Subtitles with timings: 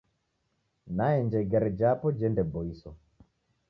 [1.03, 2.99] Naenja igare japo jendeboiswa.